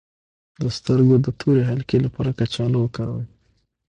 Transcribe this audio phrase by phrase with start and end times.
[0.61, 3.27] د سترګو د تورې حلقې لپاره کچالو وکاروئ